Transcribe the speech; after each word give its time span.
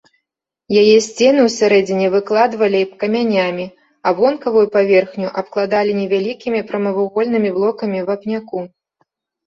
Яе 0.83 0.93
сцены 1.07 1.39
ў 1.41 1.49
сярэдзіне 1.57 2.07
выкладвалі 2.15 2.81
камянямі, 3.05 3.67
а 4.07 4.15
вонкавую 4.23 4.65
паверхню 4.79 5.27
абкладалі 5.45 5.91
невялікімі 6.03 6.67
прамавугольнымі 6.75 7.49
блокамі 7.57 7.99
вапняку. 8.13 8.59